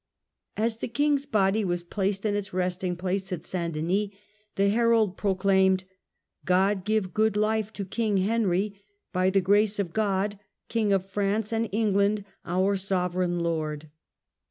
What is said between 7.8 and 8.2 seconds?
King